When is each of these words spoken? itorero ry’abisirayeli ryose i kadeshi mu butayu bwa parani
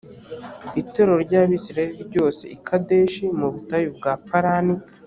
itorero 0.81 1.15
ry’abisirayeli 1.25 2.01
ryose 2.09 2.43
i 2.55 2.57
kadeshi 2.67 3.23
mu 3.39 3.47
butayu 3.53 3.89
bwa 3.97 4.13
parani 4.27 4.75